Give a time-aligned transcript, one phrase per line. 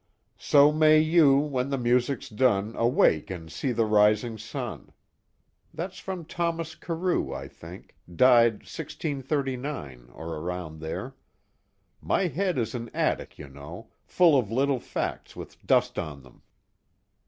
[0.35, 4.91] 'So may you, when the music's done, awake and see the rising sun'
[5.75, 11.15] that's from Thomas Carew, I think, died 1639 or around there.
[12.01, 16.41] My head is an attic, you know, full of little facts with dust on them.